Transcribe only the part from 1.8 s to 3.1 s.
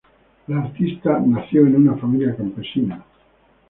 familia campesina.